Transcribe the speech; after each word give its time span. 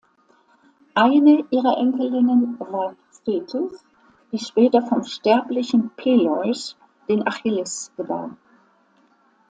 Eine 0.95 1.45
ihrer 1.51 1.77
Enkelinnen 1.77 2.59
war 2.59 2.95
Thetis, 3.23 3.85
die 4.31 4.39
später 4.39 4.81
vom 4.81 5.03
sterblichen 5.03 5.91
Peleus 5.91 6.75
den 7.07 7.27
Achilles 7.27 7.91
gebar. 7.95 8.35